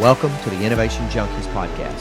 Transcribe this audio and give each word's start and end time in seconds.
Welcome 0.00 0.34
to 0.44 0.48
the 0.48 0.64
Innovation 0.64 1.06
Junkies 1.08 1.44
podcast. 1.52 2.00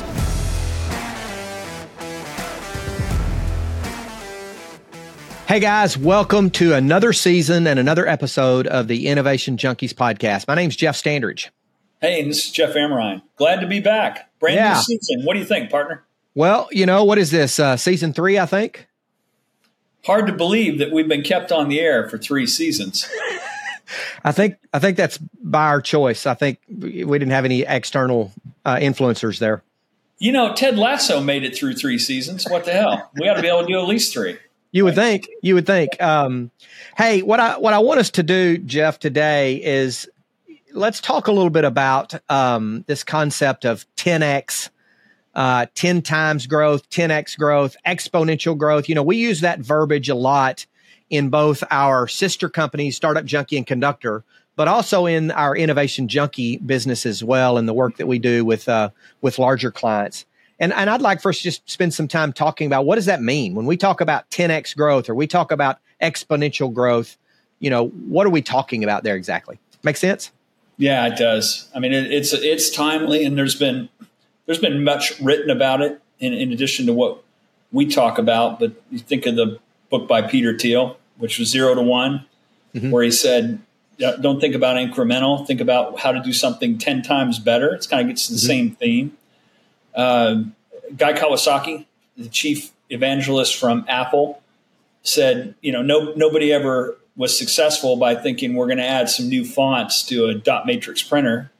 Hey 5.46 5.60
guys, 5.60 5.98
welcome 5.98 6.50
to 6.52 6.76
another 6.76 7.12
season 7.12 7.68
and 7.68 7.78
another 7.78 8.08
episode 8.08 8.68
of 8.68 8.88
the 8.88 9.08
Innovation 9.08 9.58
Junkies 9.58 9.94
podcast. 9.94 10.48
My 10.48 10.56
name's 10.56 10.78
Jeff 10.78 10.96
Standridge. 10.96 11.50
Hey, 12.00 12.24
this 12.24 12.46
is 12.46 12.52
Jeff 12.52 12.74
Amrine. 12.76 13.22
Glad 13.36 13.60
to 13.60 13.68
be 13.68 13.82
back. 13.82 14.32
Brand 14.40 14.56
yeah. 14.56 14.76
new 14.76 14.82
season. 14.82 15.26
What 15.26 15.34
do 15.34 15.40
you 15.40 15.46
think, 15.46 15.70
partner? 15.70 16.06
Well, 16.36 16.70
you 16.72 16.86
know, 16.86 17.04
what 17.04 17.18
is 17.18 17.32
this? 17.32 17.60
Uh, 17.60 17.76
season 17.76 18.14
three, 18.14 18.40
I 18.40 18.46
think. 18.46 18.88
Hard 20.06 20.26
to 20.28 20.32
believe 20.32 20.80
that 20.80 20.94
we've 20.94 21.10
been 21.10 21.24
kept 21.24 21.52
on 21.52 21.68
the 21.68 21.82
air 21.82 22.08
for 22.08 22.18
three 22.18 22.48
seasons. 22.48 23.10
I 24.24 24.32
think 24.32 24.58
I 24.74 24.80
think 24.80 24.98
that's 24.98 25.18
by 25.18 25.68
our 25.68 25.82
choice. 25.82 26.26
I 26.26 26.34
think 26.34 26.60
we 26.68 27.04
didn't 27.04 27.32
have 27.32 27.46
any 27.46 27.62
external 27.62 28.32
uh, 28.66 28.76
influencers 28.76 29.40
there. 29.40 29.64
You 30.18 30.32
know, 30.32 30.54
Ted 30.54 30.78
Lasso 30.78 31.22
made 31.22 31.44
it 31.44 31.56
through 31.56 31.76
three 31.76 31.98
seasons. 31.98 32.46
What 32.50 32.66
the 32.66 32.74
hell? 32.74 33.10
We 33.16 33.26
got 33.26 33.36
to 33.36 33.42
be 33.42 33.48
able 33.48 33.62
to 33.62 33.68
do 33.68 33.80
at 33.80 33.88
least 33.88 34.14
three. 34.14 34.38
You 34.72 34.84
would 34.84 34.96
think. 34.96 35.28
You 35.42 35.56
would 35.56 35.66
think. 35.66 36.02
Um, 36.02 36.52
hey, 36.98 37.22
what 37.22 37.40
I 37.40 37.58
what 37.58 37.74
I 37.74 37.80
want 37.80 38.00
us 38.00 38.12
to 38.12 38.24
do, 38.24 38.58
Jeff, 38.58 39.00
today 39.00 39.64
is 39.64 40.08
let's 40.74 41.00
talk 41.00 41.28
a 41.28 41.32
little 41.32 41.50
bit 41.50 41.66
about 41.66 42.14
um, 42.30 42.84
this 42.88 43.04
concept 43.04 43.66
of 43.66 43.86
10x, 43.96 44.70
uh, 45.34 45.66
10 45.74 46.02
times 46.02 46.48
growth, 46.48 46.90
10x 46.90 47.38
growth, 47.38 47.76
exponential 47.86 48.58
growth. 48.58 48.90
You 48.90 48.96
know, 48.96 49.04
we 49.04 49.18
use 49.18 49.42
that 49.42 49.60
verbiage 49.60 50.10
a 50.10 50.16
lot 50.16 50.66
in 51.10 51.30
both 51.30 51.64
our 51.72 52.08
sister 52.08 52.50
companies, 52.50 52.96
Startup 52.96 53.26
Junkie 53.26 53.58
and 53.58 53.66
Conductor, 53.66 54.24
but 54.56 54.68
also 54.68 55.06
in 55.06 55.32
our 55.32 55.56
Innovation 55.56 56.08
Junkie 56.08 56.58
business 56.58 57.06
as 57.06 57.24
well, 57.24 57.58
and 57.58 57.68
the 57.68 57.74
work 57.74 57.98
that 57.98 58.08
we 58.08 58.20
do 58.20 58.44
with 58.46 58.68
uh, 58.68 58.90
with 59.22 59.40
larger 59.40 59.72
clients. 59.72 60.26
And, 60.60 60.74
and 60.74 60.90
I'd 60.90 61.02
like 61.02 61.22
first 61.22 61.42
just 61.42 61.68
spend 61.70 61.94
some 61.94 62.08
time 62.08 62.34
talking 62.34 62.68
about 62.68 62.86
what 62.86 62.96
does 62.96 63.06
that 63.06 63.22
mean 63.22 63.56
when 63.56 63.66
we 63.66 63.78
talk 63.78 64.02
about 64.02 64.30
10x 64.30 64.76
growth 64.76 65.10
or 65.10 65.16
we 65.16 65.26
talk 65.26 65.52
about 65.52 65.80
exponential 66.02 66.74
growth. 66.74 67.18
You 67.60 67.70
know, 67.70 67.88
what 67.88 68.28
are 68.28 68.30
we 68.30 68.42
talking 68.42 68.84
about 68.84 69.04
there 69.04 69.16
exactly? 69.16 69.60
Make 69.84 69.96
sense? 69.96 70.32
Yeah, 70.78 71.08
it 71.08 71.18
does. 71.18 71.70
I 71.76 71.80
mean, 71.80 71.94
it, 71.94 72.12
it's 72.12 72.34
it's 72.34 72.70
timely, 72.70 73.26
and 73.26 73.38
there's 73.38 73.56
been 73.56 73.90
there's 74.46 74.60
been 74.60 74.84
much 74.84 75.20
written 75.20 75.50
about 75.50 75.82
it 75.82 76.02
in, 76.20 76.34
in 76.34 76.52
addition 76.52 76.86
to 76.88 76.94
what 76.94 77.22
we 77.72 77.86
talk 77.86 78.18
about. 78.18 78.60
But 78.60 78.74
you 78.90 79.00
think 79.00 79.26
of 79.26 79.36
the 79.36 79.60
book 79.90 80.08
by 80.08 80.22
Peter 80.22 80.58
Thiel, 80.58 80.98
which 81.20 81.38
was 81.38 81.50
Zero 81.50 81.76
to 81.76 81.82
One, 81.82 82.26
mm-hmm. 82.74 82.90
where 82.92 83.04
he 83.04 83.12
said, 83.12 83.60
"Don't 84.00 84.42
think 84.42 84.56
about 84.56 84.78
incremental. 84.78 85.46
Think 85.46 85.62
about 85.62 86.00
how 86.00 86.12
to 86.12 86.22
do 86.22 86.34
something 86.34 86.78
ten 86.78 87.04
times 87.04 87.38
better." 87.38 87.74
It's 87.76 87.88
kind 87.88 88.02
of 88.02 88.08
gets 88.08 88.28
to 88.28 88.34
the 88.34 88.40
mm-hmm. 88.40 88.48
same 88.48 88.72
theme. 88.72 89.18
Uh, 89.96 90.44
Guy 90.96 91.14
Kawasaki, 91.14 91.86
the 92.18 92.30
chief 92.30 92.72
evangelist 92.90 93.56
from 93.56 93.86
Apple, 93.88 94.42
said, 95.04 95.56
you 95.62 95.72
know, 95.72 95.82
no, 95.82 96.14
nobody 96.16 96.52
ever 96.52 96.98
was 97.16 97.38
successful 97.38 97.98
by 97.98 98.16
thinking 98.16 98.56
we're 98.56 98.68
going 98.68 98.78
to 98.78 98.86
add 98.86 99.10
some 99.10 99.28
new 99.28 99.46
fonts 99.46 100.04
to 100.04 100.26
a 100.26 100.34
dot 100.34 100.66
matrix 100.66 101.04
printer. 101.04 101.52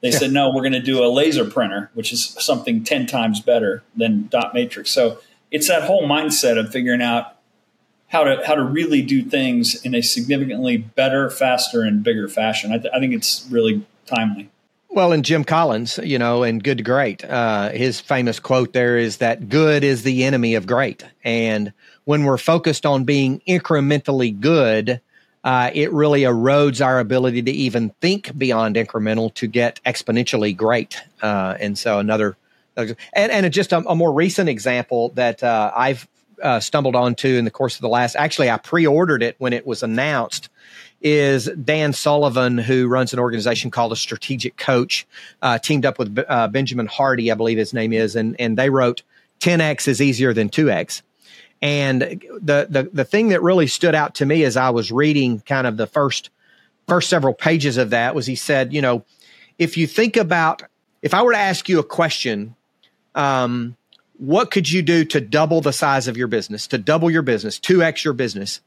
They 0.00 0.10
yeah. 0.10 0.18
said, 0.18 0.32
no, 0.32 0.50
we're 0.50 0.62
going 0.62 0.72
to 0.72 0.80
do 0.80 1.04
a 1.04 1.08
laser 1.08 1.44
printer, 1.44 1.90
which 1.94 2.12
is 2.12 2.24
something 2.24 2.84
10 2.84 3.06
times 3.06 3.40
better 3.40 3.82
than 3.96 4.28
dot 4.28 4.54
matrix. 4.54 4.90
So 4.90 5.18
it's 5.50 5.68
that 5.68 5.82
whole 5.82 6.06
mindset 6.06 6.58
of 6.58 6.70
figuring 6.70 7.02
out 7.02 7.33
how 8.14 8.22
to, 8.22 8.46
how 8.46 8.54
to 8.54 8.62
really 8.62 9.02
do 9.02 9.22
things 9.22 9.84
in 9.84 9.92
a 9.94 10.00
significantly 10.00 10.76
better, 10.76 11.28
faster, 11.28 11.82
and 11.82 12.04
bigger 12.04 12.28
fashion. 12.28 12.72
I, 12.72 12.78
th- 12.78 12.92
I 12.94 13.00
think 13.00 13.12
it's 13.12 13.46
really 13.50 13.84
timely. 14.06 14.50
Well, 14.88 15.10
and 15.10 15.24
Jim 15.24 15.42
Collins, 15.42 15.98
you 16.04 16.20
know, 16.20 16.44
and 16.44 16.62
Good 16.62 16.78
to 16.78 16.84
Great, 16.84 17.24
uh, 17.24 17.70
his 17.70 18.00
famous 18.00 18.38
quote 18.38 18.72
there 18.72 18.96
is 18.96 19.16
that 19.16 19.48
good 19.48 19.82
is 19.82 20.04
the 20.04 20.22
enemy 20.22 20.54
of 20.54 20.68
great. 20.68 21.04
And 21.24 21.72
when 22.04 22.22
we're 22.22 22.38
focused 22.38 22.86
on 22.86 23.02
being 23.02 23.42
incrementally 23.48 24.38
good, 24.38 25.00
uh, 25.42 25.70
it 25.74 25.92
really 25.92 26.20
erodes 26.20 26.84
our 26.84 27.00
ability 27.00 27.42
to 27.42 27.50
even 27.50 27.90
think 28.00 28.38
beyond 28.38 28.76
incremental 28.76 29.34
to 29.34 29.48
get 29.48 29.80
exponentially 29.84 30.56
great. 30.56 31.02
Uh, 31.20 31.56
and 31.58 31.76
so 31.76 31.98
another, 31.98 32.36
and, 32.76 32.96
and 33.32 33.52
just 33.52 33.72
a, 33.72 33.78
a 33.78 33.96
more 33.96 34.12
recent 34.12 34.48
example 34.48 35.08
that 35.16 35.42
uh, 35.42 35.72
I've 35.74 36.06
uh, 36.42 36.60
stumbled 36.60 36.96
onto 36.96 37.28
in 37.28 37.44
the 37.44 37.50
course 37.50 37.76
of 37.76 37.80
the 37.80 37.88
last, 37.88 38.16
actually, 38.16 38.50
I 38.50 38.58
pre 38.58 38.86
ordered 38.86 39.22
it 39.22 39.36
when 39.38 39.52
it 39.52 39.66
was 39.66 39.82
announced 39.82 40.48
is 41.04 41.50
Dan 41.62 41.92
Sullivan, 41.92 42.56
who 42.56 42.88
runs 42.88 43.12
an 43.12 43.18
organization 43.18 43.70
called 43.70 43.92
a 43.92 43.96
Strategic 43.96 44.56
Coach, 44.56 45.06
uh, 45.42 45.58
teamed 45.58 45.84
up 45.84 45.98
with 45.98 46.18
uh, 46.26 46.48
Benjamin 46.48 46.86
Hardy, 46.86 47.30
I 47.30 47.34
believe 47.34 47.58
his 47.58 47.74
name 47.74 47.92
is, 47.92 48.16
and 48.16 48.34
and 48.40 48.56
they 48.56 48.70
wrote 48.70 49.02
10x 49.40 49.86
is 49.86 50.00
easier 50.00 50.32
than 50.32 50.48
2x. 50.48 51.02
And 51.60 52.00
the 52.00 52.66
the 52.68 52.90
the 52.92 53.04
thing 53.04 53.28
that 53.28 53.42
really 53.42 53.66
stood 53.66 53.94
out 53.94 54.14
to 54.16 54.26
me 54.26 54.44
as 54.44 54.56
I 54.56 54.70
was 54.70 54.90
reading 54.90 55.40
kind 55.40 55.66
of 55.66 55.76
the 55.76 55.86
first 55.86 56.30
first 56.88 57.10
several 57.10 57.34
pages 57.34 57.76
of 57.76 57.90
that 57.90 58.14
was 58.14 58.26
he 58.26 58.34
said, 58.34 58.72
you 58.72 58.82
know, 58.82 59.04
if 59.58 59.76
you 59.76 59.86
think 59.86 60.16
about 60.16 60.62
if 61.02 61.12
I 61.12 61.22
were 61.22 61.32
to 61.32 61.38
ask 61.38 61.68
you 61.68 61.78
a 61.78 61.84
question, 61.84 62.56
um, 63.14 63.76
what 64.18 64.50
could 64.50 64.70
you 64.70 64.82
do 64.82 65.04
to 65.06 65.20
double 65.20 65.60
the 65.60 65.72
size 65.72 66.08
of 66.08 66.16
your 66.16 66.28
business, 66.28 66.66
to 66.68 66.78
double 66.78 67.10
your 67.10 67.22
business, 67.22 67.58
2x 67.58 68.04
your 68.04 68.14
business? 68.14 68.60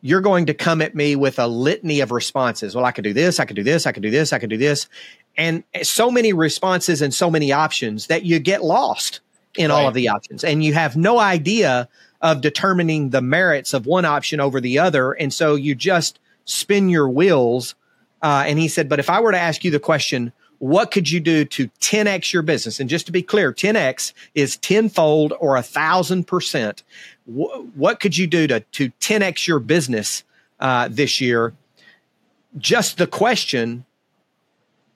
you're 0.00 0.20
going 0.20 0.46
to 0.46 0.54
come 0.54 0.80
at 0.80 0.94
me 0.94 1.16
with 1.16 1.38
a 1.38 1.46
litany 1.46 2.00
of 2.00 2.10
responses. 2.10 2.74
Well, 2.74 2.84
I 2.84 2.92
could 2.92 3.04
do 3.04 3.12
this, 3.12 3.40
I 3.40 3.44
could 3.44 3.56
do 3.56 3.62
this, 3.62 3.86
I 3.86 3.92
could 3.92 4.02
do 4.02 4.10
this, 4.10 4.32
I 4.32 4.38
could 4.38 4.50
do 4.50 4.56
this. 4.56 4.88
And 5.36 5.64
so 5.82 6.10
many 6.10 6.32
responses 6.32 7.02
and 7.02 7.12
so 7.12 7.30
many 7.30 7.52
options 7.52 8.08
that 8.08 8.24
you 8.24 8.38
get 8.38 8.64
lost 8.64 9.20
in 9.56 9.70
right. 9.70 9.76
all 9.76 9.88
of 9.88 9.94
the 9.94 10.08
options 10.08 10.44
and 10.44 10.62
you 10.62 10.74
have 10.74 10.96
no 10.96 11.18
idea 11.18 11.88
of 12.20 12.40
determining 12.40 13.10
the 13.10 13.22
merits 13.22 13.72
of 13.72 13.86
one 13.86 14.04
option 14.04 14.40
over 14.40 14.60
the 14.60 14.78
other. 14.78 15.12
And 15.12 15.32
so 15.32 15.54
you 15.54 15.74
just 15.74 16.18
spin 16.44 16.88
your 16.88 17.08
wheels. 17.08 17.74
Uh, 18.22 18.44
and 18.46 18.58
he 18.58 18.66
said, 18.66 18.88
but 18.88 18.98
if 18.98 19.08
I 19.08 19.20
were 19.20 19.30
to 19.30 19.38
ask 19.38 19.64
you 19.64 19.70
the 19.70 19.78
question, 19.78 20.32
what 20.58 20.90
could 20.90 21.10
you 21.10 21.20
do 21.20 21.44
to 21.44 21.68
10x 21.80 22.32
your 22.32 22.42
business? 22.42 22.80
And 22.80 22.90
just 22.90 23.06
to 23.06 23.12
be 23.12 23.22
clear, 23.22 23.52
10x 23.52 24.12
is 24.34 24.56
tenfold 24.56 25.32
or 25.40 25.56
a 25.56 25.62
thousand 25.62 26.26
percent. 26.26 26.82
What 27.26 28.00
could 28.00 28.16
you 28.16 28.26
do 28.26 28.46
to, 28.48 28.60
to 28.60 28.90
10x 29.00 29.46
your 29.46 29.60
business 29.60 30.24
uh, 30.60 30.88
this 30.90 31.20
year? 31.20 31.54
Just 32.56 32.98
the 32.98 33.06
question 33.06 33.84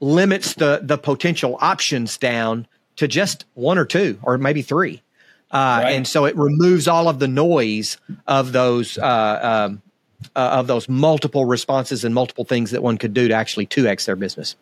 limits 0.00 0.54
the, 0.54 0.80
the 0.82 0.98
potential 0.98 1.58
options 1.60 2.18
down 2.18 2.66
to 2.96 3.06
just 3.06 3.44
one 3.54 3.78
or 3.78 3.84
two 3.84 4.18
or 4.22 4.36
maybe 4.38 4.62
three. 4.62 5.02
Uh, 5.52 5.82
right. 5.84 5.92
And 5.92 6.08
so 6.08 6.24
it 6.24 6.36
removes 6.36 6.88
all 6.88 7.08
of 7.08 7.18
the 7.18 7.28
noise 7.28 7.98
of 8.26 8.52
those 8.52 8.98
uh, 8.98 9.68
um, 9.68 9.82
uh, 10.34 10.50
of 10.52 10.66
those 10.66 10.88
multiple 10.88 11.44
responses 11.44 12.04
and 12.04 12.14
multiple 12.14 12.44
things 12.44 12.70
that 12.70 12.82
one 12.82 12.96
could 12.96 13.12
do 13.12 13.28
to 13.28 13.34
actually 13.34 13.66
2x 13.66 14.06
their 14.06 14.16
business. 14.16 14.56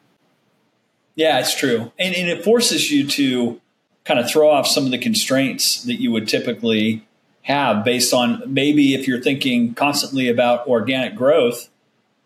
Yeah, 1.15 1.39
it's 1.39 1.55
true. 1.55 1.93
And, 1.99 2.15
and 2.15 2.29
it 2.29 2.45
forces 2.45 2.91
you 2.91 3.07
to 3.09 3.61
kind 4.05 4.19
of 4.19 4.31
throw 4.31 4.51
off 4.51 4.67
some 4.67 4.85
of 4.85 4.91
the 4.91 4.99
constraints 4.99 5.83
that 5.85 6.01
you 6.01 6.11
would 6.13 6.29
typically 6.29 7.07
have 7.43 7.85
based 7.85 8.13
on 8.13 8.43
maybe 8.47 8.95
if 8.95 9.07
you're 9.07 9.21
thinking 9.21 9.75
constantly 9.75 10.29
about 10.29 10.67
organic 10.67 11.15
growth, 11.15 11.69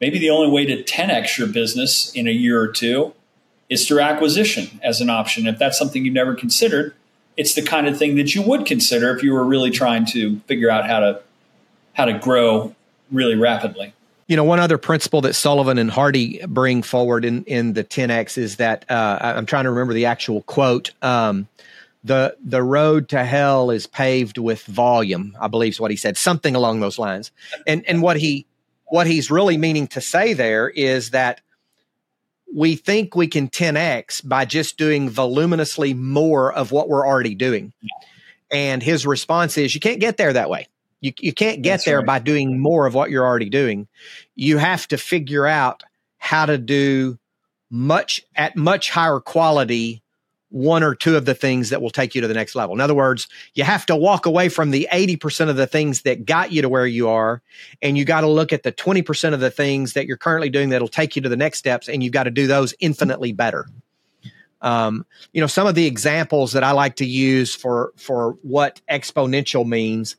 maybe 0.00 0.18
the 0.18 0.30
only 0.30 0.50
way 0.50 0.66
to 0.66 0.82
10x 0.82 1.38
your 1.38 1.48
business 1.48 2.12
in 2.14 2.26
a 2.26 2.32
year 2.32 2.60
or 2.60 2.68
two 2.68 3.14
is 3.68 3.86
through 3.86 4.00
acquisition 4.00 4.80
as 4.82 5.00
an 5.00 5.08
option. 5.08 5.46
If 5.46 5.58
that's 5.58 5.78
something 5.78 6.04
you've 6.04 6.14
never 6.14 6.34
considered, 6.34 6.94
it's 7.36 7.54
the 7.54 7.62
kind 7.62 7.86
of 7.86 7.98
thing 7.98 8.16
that 8.16 8.34
you 8.34 8.42
would 8.42 8.66
consider 8.66 9.14
if 9.16 9.22
you 9.22 9.32
were 9.32 9.44
really 9.44 9.70
trying 9.70 10.06
to 10.06 10.38
figure 10.40 10.70
out 10.70 10.86
how 10.86 11.00
to 11.00 11.22
how 11.94 12.04
to 12.04 12.12
grow 12.12 12.74
really 13.10 13.36
rapidly. 13.36 13.94
You 14.26 14.36
know, 14.36 14.44
one 14.44 14.60
other 14.60 14.78
principle 14.78 15.20
that 15.22 15.34
Sullivan 15.34 15.76
and 15.76 15.90
Hardy 15.90 16.40
bring 16.46 16.82
forward 16.82 17.24
in, 17.24 17.44
in 17.44 17.74
the 17.74 17.84
10X 17.84 18.38
is 18.38 18.56
that 18.56 18.90
uh, 18.90 19.18
I'm 19.20 19.46
trying 19.46 19.64
to 19.64 19.70
remember 19.70 19.92
the 19.92 20.06
actual 20.06 20.42
quote. 20.42 20.92
Um, 21.02 21.48
the 22.04 22.36
the 22.44 22.62
road 22.62 23.08
to 23.10 23.24
hell 23.24 23.70
is 23.70 23.86
paved 23.86 24.36
with 24.36 24.62
volume, 24.64 25.36
I 25.40 25.48
believe 25.48 25.72
is 25.72 25.80
what 25.80 25.90
he 25.90 25.96
said, 25.96 26.18
something 26.18 26.54
along 26.54 26.80
those 26.80 26.98
lines. 26.98 27.32
And 27.66 27.82
and 27.88 28.02
what 28.02 28.18
he 28.18 28.46
what 28.86 29.06
he's 29.06 29.30
really 29.30 29.56
meaning 29.56 29.86
to 29.88 30.00
say 30.00 30.34
there 30.34 30.68
is 30.68 31.10
that 31.10 31.40
we 32.54 32.76
think 32.76 33.16
we 33.16 33.26
can 33.26 33.48
10x 33.48 34.26
by 34.26 34.44
just 34.44 34.76
doing 34.76 35.10
voluminously 35.10 35.94
more 35.94 36.52
of 36.52 36.70
what 36.70 36.88
we're 36.88 37.06
already 37.06 37.34
doing. 37.34 37.72
And 38.52 38.82
his 38.82 39.06
response 39.06 39.58
is 39.58 39.74
you 39.74 39.80
can't 39.80 39.98
get 39.98 40.16
there 40.16 40.32
that 40.32 40.48
way. 40.48 40.68
You, 41.04 41.12
you 41.20 41.34
can't 41.34 41.60
get 41.60 41.72
That's 41.72 41.84
there 41.84 41.98
right. 41.98 42.06
by 42.06 42.18
doing 42.18 42.58
more 42.58 42.86
of 42.86 42.94
what 42.94 43.10
you're 43.10 43.26
already 43.26 43.50
doing. 43.50 43.88
You 44.36 44.56
have 44.56 44.88
to 44.88 44.96
figure 44.96 45.46
out 45.46 45.82
how 46.16 46.46
to 46.46 46.56
do 46.56 47.18
much 47.70 48.22
at 48.34 48.56
much 48.56 48.88
higher 48.88 49.20
quality 49.20 50.02
one 50.48 50.82
or 50.82 50.94
two 50.94 51.14
of 51.16 51.26
the 51.26 51.34
things 51.34 51.68
that 51.70 51.82
will 51.82 51.90
take 51.90 52.14
you 52.14 52.22
to 52.22 52.28
the 52.28 52.32
next 52.32 52.54
level. 52.54 52.74
In 52.74 52.80
other 52.80 52.94
words, 52.94 53.28
you 53.52 53.64
have 53.64 53.84
to 53.86 53.96
walk 53.96 54.24
away 54.24 54.48
from 54.48 54.70
the 54.70 54.88
80% 54.90 55.50
of 55.50 55.56
the 55.56 55.66
things 55.66 56.02
that 56.02 56.24
got 56.24 56.52
you 56.52 56.62
to 56.62 56.70
where 56.70 56.86
you 56.86 57.08
are, 57.08 57.42
and 57.82 57.98
you 57.98 58.06
got 58.06 58.22
to 58.22 58.28
look 58.28 58.52
at 58.52 58.62
the 58.62 58.72
20% 58.72 59.34
of 59.34 59.40
the 59.40 59.50
things 59.50 59.92
that 59.92 60.06
you're 60.06 60.16
currently 60.16 60.48
doing 60.48 60.70
that'll 60.70 60.88
take 60.88 61.16
you 61.16 61.22
to 61.22 61.28
the 61.28 61.36
next 61.36 61.58
steps, 61.58 61.86
and 61.86 62.02
you've 62.02 62.12
got 62.12 62.22
to 62.22 62.30
do 62.30 62.46
those 62.46 62.72
infinitely 62.80 63.32
better. 63.32 63.66
Um, 64.62 65.04
you 65.34 65.42
know, 65.42 65.48
some 65.48 65.66
of 65.66 65.74
the 65.74 65.86
examples 65.86 66.52
that 66.52 66.64
I 66.64 66.70
like 66.70 66.96
to 66.96 67.04
use 67.04 67.54
for 67.54 67.92
for 67.96 68.38
what 68.42 68.80
exponential 68.90 69.66
means. 69.66 70.16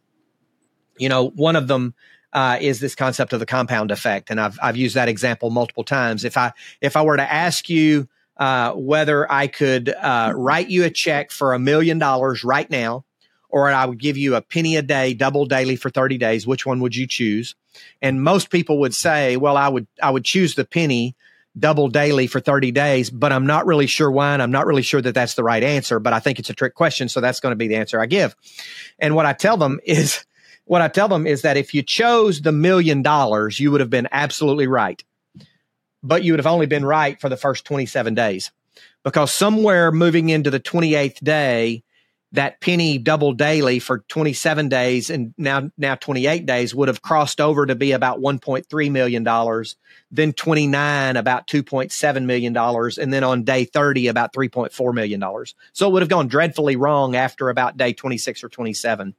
You 0.97 1.09
know, 1.09 1.29
one 1.29 1.55
of 1.55 1.67
them 1.67 1.93
uh, 2.33 2.57
is 2.59 2.79
this 2.79 2.95
concept 2.95 3.33
of 3.33 3.39
the 3.39 3.45
compound 3.45 3.91
effect, 3.91 4.29
and 4.29 4.39
I've 4.39 4.57
I've 4.61 4.77
used 4.77 4.95
that 4.95 5.09
example 5.09 5.49
multiple 5.49 5.83
times. 5.83 6.25
If 6.25 6.37
I 6.37 6.51
if 6.81 6.95
I 6.95 7.01
were 7.03 7.17
to 7.17 7.31
ask 7.31 7.69
you 7.69 8.07
uh, 8.37 8.73
whether 8.73 9.31
I 9.31 9.47
could 9.47 9.89
uh, 9.89 10.33
write 10.35 10.69
you 10.69 10.83
a 10.83 10.89
check 10.89 11.31
for 11.31 11.53
a 11.53 11.59
million 11.59 11.99
dollars 11.99 12.43
right 12.43 12.69
now, 12.69 13.05
or 13.49 13.69
I 13.71 13.85
would 13.85 13.99
give 13.99 14.17
you 14.17 14.35
a 14.35 14.41
penny 14.41 14.75
a 14.75 14.81
day, 14.81 15.13
double 15.13 15.45
daily 15.45 15.77
for 15.77 15.89
30 15.89 16.17
days, 16.17 16.45
which 16.45 16.65
one 16.65 16.81
would 16.81 16.95
you 16.95 17.07
choose? 17.07 17.55
And 18.01 18.21
most 18.21 18.49
people 18.49 18.79
would 18.79 18.93
say, 18.93 19.37
well, 19.37 19.55
I 19.55 19.69
would, 19.69 19.87
I 20.03 20.11
would 20.11 20.25
choose 20.25 20.55
the 20.55 20.65
penny 20.65 21.15
double 21.57 21.87
daily 21.87 22.27
for 22.27 22.41
30 22.41 22.71
days, 22.71 23.09
but 23.09 23.31
I'm 23.31 23.45
not 23.45 23.65
really 23.65 23.87
sure 23.87 24.11
why. 24.11 24.33
And 24.33 24.41
I'm 24.41 24.51
not 24.51 24.65
really 24.65 24.81
sure 24.81 25.01
that 25.01 25.13
that's 25.13 25.35
the 25.35 25.43
right 25.43 25.63
answer, 25.63 25.99
but 25.99 26.11
I 26.11 26.19
think 26.19 26.37
it's 26.37 26.49
a 26.49 26.53
trick 26.53 26.75
question. 26.75 27.07
So 27.07 27.21
that's 27.21 27.39
going 27.39 27.53
to 27.53 27.55
be 27.55 27.69
the 27.69 27.77
answer 27.77 28.01
I 28.01 28.07
give. 28.07 28.35
And 28.99 29.15
what 29.15 29.25
I 29.25 29.31
tell 29.31 29.55
them 29.55 29.79
is, 29.85 30.24
what 30.65 30.81
I 30.81 30.87
tell 30.87 31.07
them 31.07 31.25
is 31.25 31.43
that 31.43 31.57
if 31.57 31.73
you 31.73 31.81
chose 31.83 32.41
the 32.41 32.51
million 32.51 33.01
dollars, 33.01 33.59
you 33.59 33.71
would 33.71 33.81
have 33.81 33.89
been 33.89 34.07
absolutely 34.11 34.67
right. 34.67 35.01
But 36.03 36.23
you 36.23 36.33
would 36.33 36.39
have 36.39 36.47
only 36.47 36.65
been 36.65 36.85
right 36.85 37.19
for 37.19 37.29
the 37.29 37.37
first 37.37 37.65
27 37.65 38.13
days. 38.13 38.51
Because 39.03 39.31
somewhere 39.31 39.91
moving 39.91 40.29
into 40.29 40.49
the 40.49 40.59
28th 40.59 41.23
day, 41.23 41.83
that 42.31 42.59
penny 42.59 42.97
double 42.97 43.33
daily 43.33 43.79
for 43.79 43.99
27 43.99 44.67
days 44.67 45.09
and 45.09 45.33
now 45.37 45.69
now 45.77 45.95
28 45.95 46.45
days 46.45 46.75
would 46.75 46.87
have 46.87 47.01
crossed 47.01 47.39
over 47.39 47.65
to 47.65 47.75
be 47.75 47.91
about 47.93 48.19
1.3 48.19 48.91
million 48.91 49.23
dollars 49.23 49.75
then 50.11 50.33
29 50.33 51.15
about 51.17 51.47
2.7 51.47 52.25
million 52.25 52.51
dollars 52.51 52.97
and 52.97 53.13
then 53.13 53.23
on 53.23 53.43
day 53.43 53.63
30 53.63 54.07
about 54.07 54.33
3.4 54.33 54.93
million 54.93 55.19
dollars. 55.19 55.55
So 55.73 55.87
it 55.87 55.93
would 55.93 56.01
have 56.01 56.09
gone 56.09 56.27
dreadfully 56.27 56.75
wrong 56.75 57.15
after 57.15 57.49
about 57.49 57.77
day 57.77 57.93
26 57.93 58.43
or 58.43 58.49
27 58.49 59.15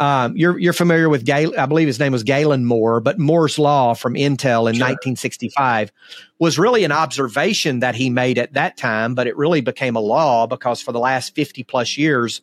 um, 0.00 0.34
you're 0.34 0.58
you're 0.58 0.72
familiar 0.72 1.10
with 1.10 1.26
Gay, 1.26 1.46
I 1.54 1.66
believe 1.66 1.86
his 1.86 1.98
name 1.98 2.10
was 2.12 2.22
Galen 2.22 2.64
Moore, 2.64 3.00
but 3.00 3.18
Moore's 3.18 3.58
law 3.58 3.92
from 3.92 4.14
Intel 4.14 4.66
in 4.66 4.74
sure. 4.74 4.86
1965 4.86 5.92
was 6.38 6.58
really 6.58 6.84
an 6.84 6.90
observation 6.90 7.80
that 7.80 7.94
he 7.94 8.08
made 8.08 8.38
at 8.38 8.54
that 8.54 8.78
time, 8.78 9.14
but 9.14 9.26
it 9.26 9.36
really 9.36 9.60
became 9.60 9.96
a 9.96 10.00
law 10.00 10.46
because 10.46 10.80
for 10.80 10.92
the 10.92 10.98
last 10.98 11.34
50 11.34 11.64
plus 11.64 11.98
years, 11.98 12.40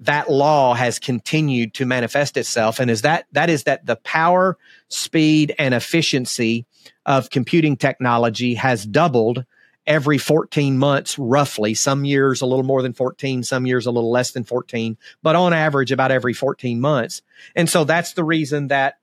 that 0.00 0.30
law 0.30 0.72
has 0.72 0.98
continued 0.98 1.74
to 1.74 1.84
manifest 1.84 2.38
itself. 2.38 2.80
And 2.80 2.90
is 2.90 3.02
that 3.02 3.26
that 3.32 3.50
is 3.50 3.64
that 3.64 3.84
the 3.84 3.96
power, 3.96 4.56
speed, 4.88 5.54
and 5.58 5.74
efficiency 5.74 6.64
of 7.04 7.28
computing 7.28 7.76
technology 7.76 8.54
has 8.54 8.86
doubled 8.86 9.44
every 9.86 10.18
14 10.18 10.78
months, 10.78 11.18
roughly. 11.18 11.74
Some 11.74 12.04
years 12.04 12.40
a 12.40 12.46
little 12.46 12.64
more 12.64 12.82
than 12.82 12.92
14, 12.92 13.42
some 13.42 13.66
years 13.66 13.86
a 13.86 13.90
little 13.90 14.10
less 14.10 14.32
than 14.32 14.44
14, 14.44 14.96
but 15.22 15.36
on 15.36 15.52
average 15.52 15.92
about 15.92 16.10
every 16.10 16.32
14 16.32 16.80
months. 16.80 17.22
And 17.54 17.68
so 17.68 17.84
that's 17.84 18.14
the 18.14 18.24
reason 18.24 18.68
that, 18.68 18.98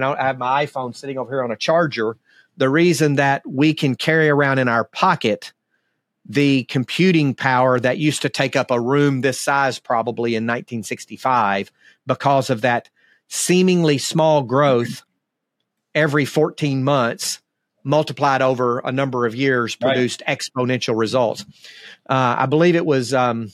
know, 0.00 0.14
I 0.14 0.24
have 0.24 0.38
my 0.38 0.66
iPhone 0.66 0.94
sitting 0.94 1.18
over 1.18 1.30
here 1.30 1.42
on 1.42 1.50
a 1.50 1.56
charger. 1.56 2.16
The 2.56 2.68
reason 2.68 3.16
that 3.16 3.42
we 3.46 3.74
can 3.74 3.94
carry 3.94 4.28
around 4.28 4.58
in 4.58 4.68
our 4.68 4.84
pocket 4.84 5.52
the 6.28 6.64
computing 6.64 7.34
power 7.34 7.78
that 7.78 7.98
used 7.98 8.22
to 8.22 8.28
take 8.28 8.56
up 8.56 8.70
a 8.70 8.80
room 8.80 9.20
this 9.20 9.40
size 9.40 9.78
probably 9.78 10.34
in 10.34 10.44
1965 10.44 11.70
because 12.06 12.50
of 12.50 12.62
that 12.62 12.90
seemingly 13.28 13.98
small 13.98 14.42
growth 14.42 15.04
every 15.94 16.24
14 16.24 16.82
months 16.82 17.40
multiplied 17.86 18.42
over 18.42 18.80
a 18.80 18.90
number 18.90 19.26
of 19.26 19.34
years 19.34 19.76
produced 19.76 20.22
right. 20.26 20.38
exponential 20.38 20.98
results. 20.98 21.44
Uh, 22.08 22.36
I 22.38 22.46
believe 22.46 22.74
it 22.74 22.84
was 22.84 23.14
um, 23.14 23.52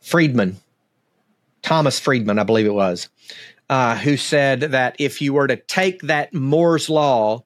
Friedman, 0.00 0.58
Thomas 1.62 1.98
Friedman, 1.98 2.38
I 2.38 2.44
believe 2.44 2.66
it 2.66 2.74
was, 2.74 3.08
uh, 3.70 3.96
who 3.96 4.18
said 4.18 4.60
that 4.60 4.96
if 4.98 5.22
you 5.22 5.32
were 5.32 5.46
to 5.46 5.56
take 5.56 6.02
that 6.02 6.34
Moore's 6.34 6.90
law 6.90 7.42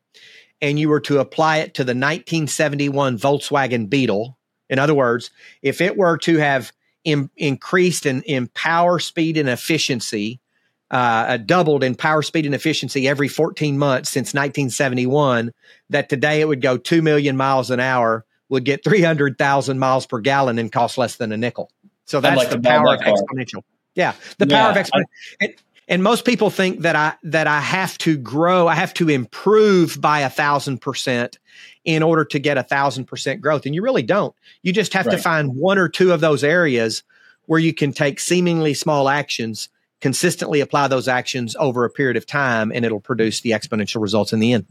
and 0.60 0.78
you 0.78 0.88
were 0.88 1.00
to 1.00 1.20
apply 1.20 1.58
it 1.58 1.74
to 1.74 1.84
the 1.84 1.90
1971 1.90 3.16
Volkswagen 3.16 3.88
Beetle, 3.88 4.36
in 4.68 4.80
other 4.80 4.94
words, 4.94 5.30
if 5.62 5.80
it 5.80 5.96
were 5.96 6.18
to 6.18 6.38
have 6.38 6.72
in, 7.04 7.30
increased 7.36 8.06
in, 8.06 8.22
in 8.22 8.48
power, 8.48 8.98
speed, 8.98 9.36
and 9.36 9.48
efficiency 9.48 10.40
uh, 10.90 11.36
doubled 11.38 11.84
in 11.84 11.94
power, 11.94 12.22
speed, 12.22 12.46
and 12.46 12.54
efficiency 12.54 13.06
every 13.08 13.28
14 13.28 13.78
months 13.78 14.10
since 14.10 14.28
1971, 14.28 15.52
that 15.90 16.08
today 16.08 16.40
it 16.40 16.48
would 16.48 16.62
go 16.62 16.76
2 16.76 17.02
million 17.02 17.36
miles 17.36 17.70
an 17.70 17.80
hour, 17.80 18.24
would 18.48 18.64
get 18.64 18.82
300,000 18.84 19.78
miles 19.78 20.06
per 20.06 20.20
gallon 20.20 20.58
and 20.58 20.72
cost 20.72 20.96
less 20.96 21.16
than 21.16 21.32
a 21.32 21.36
nickel. 21.36 21.70
So 22.06 22.20
that's 22.20 22.36
like 22.36 22.50
the 22.50 22.60
power 22.60 22.94
of 22.94 23.00
exponential. 23.00 23.62
Yeah, 23.94 24.14
the 24.38 24.46
yeah, 24.48 24.62
power 24.62 24.70
of 24.70 24.76
exponential. 24.76 25.04
And, 25.40 25.54
and 25.88 26.02
most 26.02 26.24
people 26.24 26.50
think 26.50 26.80
that 26.80 26.96
I 26.96 27.14
that 27.24 27.46
I 27.46 27.60
have 27.60 27.96
to 27.98 28.16
grow, 28.16 28.68
I 28.68 28.74
have 28.74 28.94
to 28.94 29.08
improve 29.08 30.00
by 30.00 30.20
a 30.20 30.30
thousand 30.30 30.78
percent 30.80 31.38
in 31.84 32.02
order 32.02 32.24
to 32.26 32.38
get 32.38 32.58
a 32.58 32.62
thousand 32.62 33.06
percent 33.06 33.40
growth, 33.40 33.66
and 33.66 33.74
you 33.74 33.82
really 33.82 34.02
don't. 34.02 34.34
You 34.62 34.72
just 34.72 34.92
have 34.92 35.06
right. 35.06 35.16
to 35.16 35.22
find 35.22 35.54
one 35.54 35.78
or 35.78 35.88
two 35.88 36.12
of 36.12 36.20
those 36.20 36.44
areas 36.44 37.02
where 37.46 37.60
you 37.60 37.72
can 37.72 37.92
take 37.92 38.20
seemingly 38.20 38.74
small 38.74 39.08
actions 39.08 39.70
consistently 40.00 40.60
apply 40.60 40.88
those 40.88 41.08
actions 41.08 41.56
over 41.58 41.84
a 41.84 41.90
period 41.90 42.16
of 42.16 42.26
time 42.26 42.70
and 42.72 42.84
it'll 42.84 43.00
produce 43.00 43.40
the 43.40 43.50
exponential 43.50 44.00
results 44.00 44.32
in 44.32 44.40
the 44.40 44.52
end. 44.52 44.66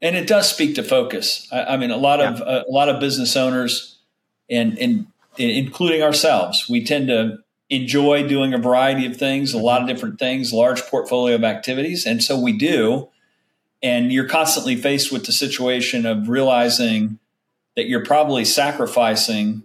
And 0.00 0.16
it 0.16 0.26
does 0.26 0.50
speak 0.50 0.74
to 0.76 0.82
focus. 0.82 1.48
I, 1.52 1.64
I 1.64 1.76
mean 1.76 1.90
a 1.90 1.96
lot 1.96 2.20
yeah. 2.20 2.34
of 2.34 2.40
uh, 2.42 2.64
a 2.68 2.70
lot 2.70 2.88
of 2.88 3.00
business 3.00 3.36
owners 3.36 3.98
and, 4.50 4.78
and 4.78 5.06
including 5.36 6.02
ourselves 6.02 6.68
we 6.68 6.84
tend 6.84 7.08
to 7.08 7.38
enjoy 7.70 8.26
doing 8.26 8.54
a 8.54 8.58
variety 8.58 9.06
of 9.06 9.16
things 9.16 9.52
a 9.52 9.58
lot 9.58 9.82
of 9.82 9.88
different 9.88 10.18
things 10.18 10.52
large 10.52 10.82
portfolio 10.82 11.34
of 11.34 11.44
activities. 11.44 12.06
And 12.06 12.22
so 12.22 12.38
we 12.38 12.56
do. 12.56 13.08
And 13.80 14.12
you're 14.12 14.26
constantly 14.26 14.74
faced 14.74 15.12
with 15.12 15.24
the 15.26 15.32
situation 15.32 16.04
of 16.04 16.28
realizing 16.28 17.20
that 17.76 17.86
you're 17.86 18.04
probably 18.04 18.44
sacrificing 18.44 19.62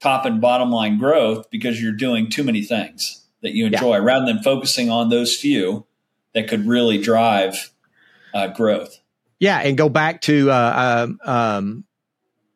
top 0.00 0.24
and 0.24 0.40
bottom 0.40 0.70
line 0.70 0.96
growth 0.96 1.50
because 1.50 1.82
you're 1.82 1.90
doing 1.90 2.30
too 2.30 2.44
many 2.44 2.62
things 2.62 3.24
that 3.42 3.52
you 3.52 3.66
enjoy 3.66 3.96
yeah. 3.96 4.02
rather 4.02 4.26
than 4.26 4.42
focusing 4.42 4.90
on 4.90 5.08
those 5.08 5.36
few 5.36 5.86
that 6.34 6.48
could 6.48 6.66
really 6.66 6.98
drive 6.98 7.72
uh, 8.34 8.48
growth. 8.48 8.98
Yeah, 9.38 9.58
and 9.58 9.78
go 9.78 9.88
back 9.88 10.20
to 10.22 10.50
uh, 10.50 11.06
um, 11.06 11.20
um, 11.24 11.84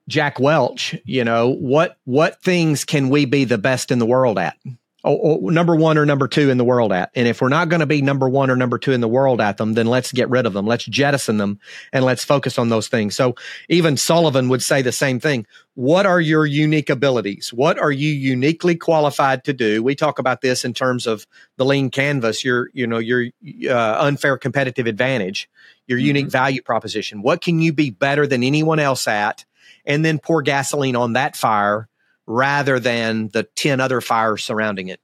Jack 0.08 0.40
Welch. 0.40 0.96
You 1.04 1.24
know 1.24 1.50
what 1.50 1.96
what 2.04 2.42
things 2.42 2.84
can 2.84 3.08
we 3.08 3.24
be 3.24 3.44
the 3.44 3.58
best 3.58 3.90
in 3.90 3.98
the 3.98 4.06
world 4.06 4.38
at? 4.38 4.56
Oh, 5.04 5.18
oh, 5.22 5.48
number 5.48 5.74
one 5.74 5.98
or 5.98 6.06
number 6.06 6.28
two 6.28 6.50
in 6.50 6.58
the 6.58 6.64
world 6.64 6.92
at. 6.92 7.10
And 7.14 7.26
if 7.26 7.40
we're 7.40 7.48
not 7.48 7.68
going 7.68 7.80
to 7.80 7.86
be 7.86 8.02
number 8.02 8.28
one 8.28 8.50
or 8.50 8.56
number 8.56 8.78
two 8.78 8.92
in 8.92 9.00
the 9.00 9.08
world 9.08 9.40
at 9.40 9.56
them, 9.56 9.74
then 9.74 9.86
let's 9.86 10.12
get 10.12 10.30
rid 10.30 10.46
of 10.46 10.52
them. 10.52 10.66
Let's 10.66 10.84
jettison 10.84 11.38
them 11.38 11.58
and 11.92 12.04
let's 12.04 12.24
focus 12.24 12.58
on 12.58 12.68
those 12.68 12.88
things. 12.88 13.16
So 13.16 13.34
even 13.68 13.96
Sullivan 13.96 14.48
would 14.48 14.62
say 14.62 14.82
the 14.82 14.92
same 14.92 15.20
thing. 15.20 15.46
What 15.74 16.06
are 16.06 16.20
your 16.20 16.46
unique 16.46 16.90
abilities? 16.90 17.52
What 17.52 17.78
are 17.78 17.90
you 17.90 18.10
uniquely 18.10 18.76
qualified 18.76 19.44
to 19.44 19.52
do? 19.52 19.82
We 19.82 19.94
talk 19.94 20.18
about 20.18 20.40
this 20.40 20.64
in 20.64 20.74
terms 20.74 21.06
of 21.06 21.26
the 21.56 21.64
lean 21.64 21.90
canvas, 21.90 22.44
your, 22.44 22.68
you 22.72 22.86
know, 22.86 22.98
your 22.98 23.26
uh, 23.68 23.96
unfair 24.00 24.36
competitive 24.36 24.86
advantage, 24.86 25.48
your 25.86 25.98
mm-hmm. 25.98 26.06
unique 26.06 26.30
value 26.30 26.62
proposition. 26.62 27.22
What 27.22 27.40
can 27.40 27.60
you 27.60 27.72
be 27.72 27.90
better 27.90 28.26
than 28.26 28.42
anyone 28.42 28.78
else 28.78 29.08
at? 29.08 29.44
And 29.84 30.04
then 30.04 30.18
pour 30.18 30.42
gasoline 30.42 30.94
on 30.94 31.14
that 31.14 31.36
fire 31.36 31.88
rather 32.26 32.78
than 32.78 33.28
the 33.28 33.42
10 33.42 33.80
other 33.80 34.00
fires 34.00 34.44
surrounding 34.44 34.88
it. 34.88 35.00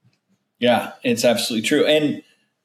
Yeah, 0.59 0.93
it's 1.03 1.25
absolutely 1.25 1.67
true. 1.67 1.87
And, 1.87 2.23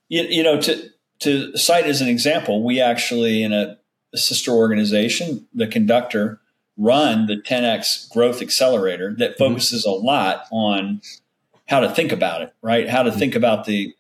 you, 0.10 0.24
you 0.24 0.44
know, 0.44 0.60
to, 0.62 0.90
to 1.20 1.56
cite 1.58 1.86
as 1.86 2.02
an 2.02 2.08
example, 2.08 2.64
we 2.64 2.82
actually, 2.82 3.44
in 3.44 3.54
a, 3.54 3.78
a 4.14 4.18
sister 4.18 4.52
organization, 4.52 5.48
the 5.54 5.68
conductor, 5.68 6.40
run 6.78 7.28
the 7.28 7.36
10x 7.38 8.10
growth 8.12 8.42
accelerator 8.42 9.14
that 9.18 9.32
mm-hmm. 9.32 9.54
focuses 9.54 9.86
mm-hmm. 9.86 10.04
a 10.04 10.06
lot 10.06 10.46
on 10.52 11.02
how 11.68 11.80
to 11.80 11.90
think 11.90 12.12
about 12.12 12.42
it, 12.42 12.54
right? 12.62 12.90
How 12.90 13.04
to 13.04 13.10
mm-hmm. 13.10 13.20
think 13.20 13.36
about 13.36 13.66
the 13.66 13.96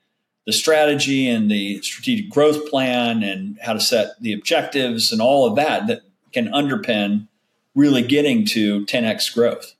the 0.45 0.51
strategy 0.51 1.27
and 1.27 1.49
the 1.49 1.81
strategic 1.81 2.29
growth 2.29 2.69
plan 2.69 3.23
and 3.23 3.57
how 3.61 3.71
to 3.71 3.79
set 3.79 4.19
the 4.19 4.33
objectives 4.33 5.11
and 5.11 5.21
all 5.21 5.47
of 5.47 5.55
that 5.55 5.87
that 5.87 6.01
can 6.33 6.47
underpin 6.49 7.27
really 7.75 8.01
getting 8.01 8.45
to 8.45 8.85
10x 8.85 9.33
growth. 9.33 9.73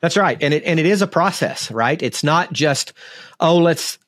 That's 0.00 0.16
right. 0.16 0.38
And 0.40 0.54
it 0.54 0.64
and 0.64 0.80
it 0.80 0.86
is 0.86 1.02
a 1.02 1.06
process, 1.06 1.70
right? 1.70 2.00
It's 2.02 2.24
not 2.24 2.52
just, 2.52 2.92
oh, 3.38 3.58
let's 3.58 3.98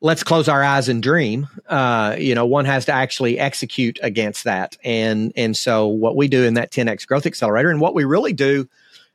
let's 0.00 0.24
close 0.24 0.48
our 0.48 0.62
eyes 0.62 0.88
and 0.88 1.02
dream. 1.02 1.48
Uh, 1.68 2.16
you 2.18 2.34
know, 2.34 2.44
one 2.44 2.64
has 2.64 2.86
to 2.86 2.92
actually 2.92 3.38
execute 3.38 3.98
against 4.02 4.44
that. 4.44 4.76
And 4.84 5.32
and 5.36 5.56
so 5.56 5.86
what 5.86 6.16
we 6.16 6.28
do 6.28 6.44
in 6.44 6.54
that 6.54 6.70
10x 6.70 7.06
growth 7.06 7.26
accelerator 7.26 7.70
and 7.70 7.80
what 7.80 7.94
we 7.94 8.04
really 8.04 8.32
do 8.32 8.68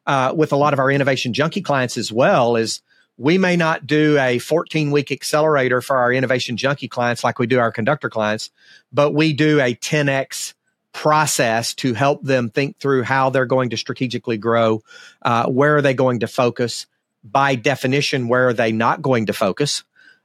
uh, 0.06 0.34
with 0.36 0.54
a 0.54 0.56
lot 0.56 0.74
of 0.74 0.80
our 0.80 0.90
innovation 0.90 1.34
junkie 1.34 1.62
clients 1.62 1.98
as 1.98 2.12
well 2.12 2.56
is 2.56 2.82
we 3.18 3.38
may 3.38 3.56
not 3.56 3.86
do 3.86 4.18
a 4.20 4.40
14 4.40 4.92
week 4.92 5.12
accelerator 5.12 5.82
for 5.82 5.98
our 5.98 6.14
innovation 6.14 6.56
junkie 6.56 6.88
clients 6.88 7.24
like 7.24 7.40
we 7.40 7.48
do 7.48 7.60
our 7.60 7.72
conductor 7.72 8.10
clients, 8.10 8.52
but 8.94 9.12
we 9.12 9.34
do 9.34 9.60
a 9.60 9.76
10x 9.76 10.54
process 10.98 11.76
to 11.76 11.94
help 11.94 12.24
them 12.24 12.50
think 12.50 12.80
through 12.80 13.04
how 13.04 13.30
they're 13.30 13.46
going 13.46 13.70
to 13.70 13.78
strategically 13.78 14.36
grow, 14.36 14.82
uh, 15.22 15.46
where 15.46 15.78
are 15.78 15.82
they 15.84 15.94
going 15.94 16.22
to 16.22 16.28
focus, 16.28 16.88
by 17.24 17.54
definition, 17.54 18.28
where 18.28 18.48
are 18.48 18.54
they 18.54 18.72
not 18.72 19.04
going 19.04 19.28
to 19.28 19.34
focus, 19.34 19.84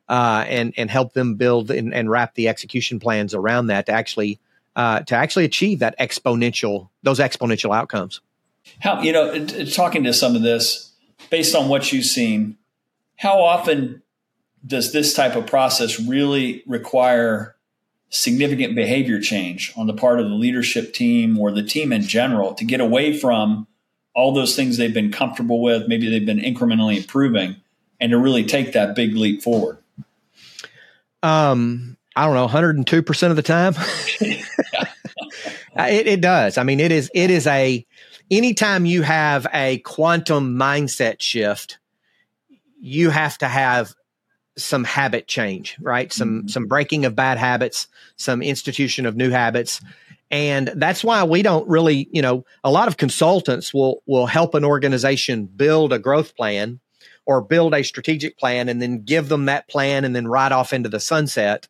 uh, 0.08 0.46
and 0.48 0.72
and 0.78 0.90
help 0.90 1.12
them 1.12 1.34
build 1.34 1.70
and, 1.70 1.92
and, 1.92 2.10
wrap 2.10 2.34
the 2.34 2.48
execution 2.48 2.98
plans 3.00 3.34
around 3.34 3.66
that 3.66 3.84
to 3.84 3.92
actually 3.92 4.40
uh, 4.74 5.00
to 5.00 5.14
actually 5.14 5.44
achieve 5.44 5.80
that 5.80 5.94
exponential 5.98 6.88
those 7.02 7.18
exponential 7.18 7.76
outcomes. 7.76 8.22
How 8.80 9.02
you 9.02 9.12
know, 9.12 9.46
talking 9.66 10.04
to 10.04 10.14
some 10.14 10.34
of 10.34 10.40
this 10.40 10.90
based 11.28 11.54
on 11.54 11.68
what 11.68 11.92
you've 11.92 12.06
seen, 12.06 12.56
how 13.16 13.42
often 13.42 14.02
does 14.66 14.90
this 14.90 15.12
type 15.12 15.36
of 15.36 15.46
process 15.46 16.00
really 16.00 16.62
require 16.66 17.56
significant 18.12 18.74
behavior 18.74 19.18
change 19.18 19.72
on 19.74 19.86
the 19.86 19.94
part 19.94 20.20
of 20.20 20.28
the 20.28 20.34
leadership 20.34 20.92
team 20.92 21.38
or 21.38 21.50
the 21.50 21.62
team 21.62 21.92
in 21.92 22.02
general 22.02 22.52
to 22.52 22.64
get 22.64 22.78
away 22.78 23.18
from 23.18 23.66
all 24.14 24.34
those 24.34 24.54
things 24.54 24.76
they've 24.76 24.92
been 24.92 25.10
comfortable 25.10 25.62
with, 25.62 25.88
maybe 25.88 26.10
they've 26.10 26.26
been 26.26 26.38
incrementally 26.38 26.98
improving, 26.98 27.56
and 27.98 28.10
to 28.10 28.18
really 28.18 28.44
take 28.44 28.74
that 28.74 28.94
big 28.94 29.16
leap 29.16 29.42
forward? 29.42 29.78
Um, 31.22 31.96
I 32.14 32.26
don't 32.26 32.34
know, 32.34 32.46
102% 32.46 33.30
of 33.30 33.36
the 33.36 33.42
time. 33.42 33.74
it, 34.20 36.06
it 36.06 36.20
does. 36.20 36.58
I 36.58 36.64
mean, 36.64 36.80
it 36.80 36.92
is, 36.92 37.10
it 37.14 37.30
is 37.30 37.46
a, 37.46 37.86
anytime 38.30 38.84
you 38.84 39.00
have 39.00 39.46
a 39.54 39.78
quantum 39.78 40.58
mindset 40.58 41.22
shift, 41.22 41.78
you 42.78 43.08
have 43.08 43.38
to 43.38 43.48
have 43.48 43.94
some 44.56 44.84
habit 44.84 45.26
change, 45.26 45.76
right? 45.80 46.12
Some 46.12 46.40
mm-hmm. 46.40 46.48
some 46.48 46.66
breaking 46.66 47.04
of 47.04 47.14
bad 47.14 47.38
habits, 47.38 47.88
some 48.16 48.42
institution 48.42 49.06
of 49.06 49.16
new 49.16 49.30
habits. 49.30 49.80
And 50.30 50.72
that's 50.76 51.04
why 51.04 51.24
we 51.24 51.42
don't 51.42 51.68
really, 51.68 52.08
you 52.10 52.22
know, 52.22 52.44
a 52.64 52.70
lot 52.70 52.88
of 52.88 52.96
consultants 52.96 53.72
will 53.72 54.02
will 54.06 54.26
help 54.26 54.54
an 54.54 54.64
organization 54.64 55.46
build 55.46 55.92
a 55.92 55.98
growth 55.98 56.34
plan 56.36 56.80
or 57.26 57.40
build 57.40 57.74
a 57.74 57.84
strategic 57.84 58.38
plan 58.38 58.68
and 58.68 58.80
then 58.82 59.02
give 59.04 59.28
them 59.28 59.46
that 59.46 59.68
plan 59.68 60.04
and 60.04 60.14
then 60.16 60.26
ride 60.26 60.52
off 60.52 60.72
into 60.72 60.88
the 60.88 61.00
sunset. 61.00 61.68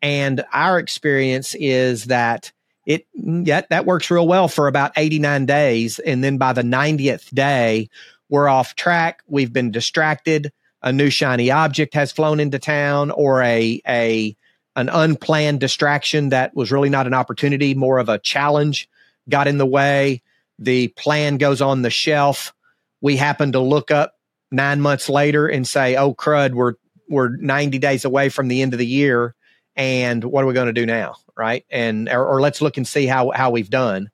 And 0.00 0.44
our 0.52 0.78
experience 0.78 1.54
is 1.54 2.06
that 2.06 2.52
it 2.86 3.06
yeah, 3.14 3.62
that 3.70 3.86
works 3.86 4.10
real 4.10 4.26
well 4.26 4.48
for 4.48 4.66
about 4.66 4.92
89 4.96 5.46
days 5.46 5.98
and 6.00 6.22
then 6.22 6.38
by 6.38 6.52
the 6.52 6.62
90th 6.62 7.32
day 7.32 7.88
we're 8.28 8.48
off 8.48 8.74
track, 8.74 9.22
we've 9.26 9.52
been 9.52 9.70
distracted, 9.70 10.52
a 10.82 10.92
new 10.92 11.10
shiny 11.10 11.50
object 11.50 11.94
has 11.94 12.12
flown 12.12 12.40
into 12.40 12.58
town 12.58 13.10
or 13.10 13.42
a 13.42 13.80
a 13.86 14.36
an 14.74 14.88
unplanned 14.88 15.60
distraction 15.60 16.30
that 16.30 16.54
was 16.56 16.72
really 16.72 16.88
not 16.88 17.06
an 17.06 17.14
opportunity, 17.14 17.74
more 17.74 17.98
of 17.98 18.08
a 18.08 18.18
challenge 18.18 18.88
got 19.28 19.46
in 19.46 19.58
the 19.58 19.66
way. 19.66 20.22
The 20.58 20.88
plan 20.88 21.36
goes 21.36 21.60
on 21.60 21.82
the 21.82 21.90
shelf. 21.90 22.54
We 23.00 23.16
happen 23.16 23.52
to 23.52 23.60
look 23.60 23.90
up 23.90 24.14
nine 24.50 24.80
months 24.80 25.08
later 25.08 25.46
and 25.46 25.66
say, 25.66 25.96
"Oh 25.96 26.14
crud, 26.14 26.52
we're 26.52 26.74
we're 27.08 27.36
90 27.36 27.78
days 27.78 28.04
away 28.04 28.28
from 28.28 28.48
the 28.48 28.62
end 28.62 28.72
of 28.72 28.78
the 28.78 28.86
year, 28.86 29.34
and 29.76 30.24
what 30.24 30.44
are 30.44 30.46
we 30.46 30.54
going 30.54 30.66
to 30.66 30.72
do 30.72 30.86
now?" 30.86 31.16
Right? 31.36 31.64
And 31.70 32.08
or, 32.08 32.26
or 32.26 32.40
let's 32.40 32.62
look 32.62 32.76
and 32.76 32.86
see 32.86 33.06
how 33.06 33.30
how 33.30 33.50
we've 33.50 33.70
done. 33.70 34.10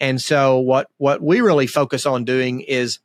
And 0.00 0.20
so 0.20 0.58
what 0.58 0.88
what 0.98 1.22
we 1.22 1.40
really 1.40 1.66
focus 1.66 2.06
on 2.06 2.24
doing 2.24 2.60
is 2.60 2.98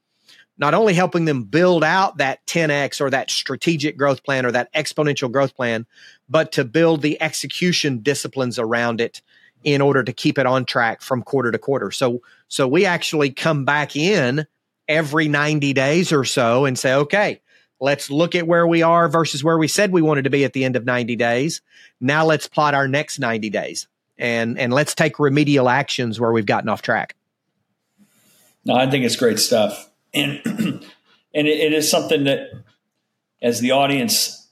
not 0.57 0.73
only 0.73 0.93
helping 0.93 1.25
them 1.25 1.43
build 1.43 1.83
out 1.83 2.17
that 2.17 2.45
10x 2.47 2.99
or 2.99 3.09
that 3.09 3.29
strategic 3.29 3.97
growth 3.97 4.23
plan 4.23 4.45
or 4.45 4.51
that 4.51 4.73
exponential 4.73 5.31
growth 5.31 5.55
plan, 5.55 5.85
but 6.29 6.51
to 6.53 6.65
build 6.65 7.01
the 7.01 7.21
execution 7.21 7.99
disciplines 7.99 8.57
around 8.57 8.99
it 8.99 9.21
in 9.63 9.81
order 9.81 10.03
to 10.03 10.13
keep 10.13 10.37
it 10.37 10.45
on 10.45 10.65
track 10.65 11.01
from 11.01 11.21
quarter 11.21 11.51
to 11.51 11.57
quarter. 11.57 11.91
So, 11.91 12.21
so 12.47 12.67
we 12.67 12.85
actually 12.85 13.31
come 13.31 13.65
back 13.65 13.95
in 13.95 14.47
every 14.87 15.27
90 15.27 15.73
days 15.73 16.11
or 16.11 16.25
so 16.25 16.65
and 16.65 16.77
say, 16.77 16.93
okay, 16.93 17.41
let's 17.79 18.09
look 18.09 18.33
at 18.33 18.47
where 18.47 18.65
we 18.65 18.81
are 18.81 19.09
versus 19.09 19.43
where 19.43 19.57
we 19.57 19.67
said 19.67 19.91
we 19.91 20.01
wanted 20.01 20.23
to 20.23 20.29
be 20.29 20.43
at 20.43 20.53
the 20.53 20.63
end 20.63 20.75
of 20.75 20.85
90 20.85 21.15
days. 21.15 21.61
Now 21.99 22.25
let's 22.25 22.47
plot 22.47 22.73
our 22.73 22.87
next 22.87 23.19
90 23.19 23.49
days 23.49 23.87
and, 24.17 24.57
and 24.57 24.73
let's 24.73 24.95
take 24.95 25.19
remedial 25.19 25.69
actions 25.69 26.19
where 26.19 26.31
we've 26.31 26.45
gotten 26.45 26.69
off 26.69 26.81
track. 26.81 27.15
No, 28.65 28.75
I 28.75 28.89
think 28.89 29.05
it's 29.05 29.15
great 29.15 29.39
stuff 29.39 29.89
and 30.17 30.41
and 31.33 31.47
it, 31.47 31.59
it 31.59 31.73
is 31.73 31.89
something 31.89 32.25
that 32.25 32.49
as 33.41 33.59
the 33.59 33.71
audience 33.71 34.49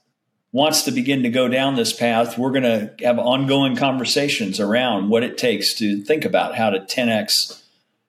wants 0.52 0.82
to 0.84 0.90
begin 0.92 1.22
to 1.22 1.28
go 1.28 1.48
down 1.48 1.74
this 1.74 1.92
path, 1.92 2.38
we're 2.38 2.52
going 2.52 2.62
to 2.62 2.94
have 3.04 3.18
ongoing 3.18 3.76
conversations 3.76 4.58
around 4.60 5.08
what 5.10 5.22
it 5.22 5.36
takes 5.36 5.74
to 5.74 6.02
think 6.02 6.24
about 6.24 6.54
how 6.56 6.70
to 6.70 6.80
10x 6.80 7.62